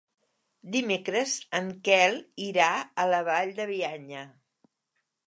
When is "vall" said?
3.29-3.53